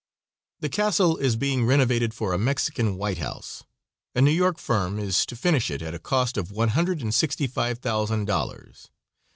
[0.61, 3.63] The castle is being renovated for a Mexican White House.
[4.15, 7.13] A New York firm is to finish it at a cost of one hundred and
[7.13, 8.89] sixty five thousand dollars.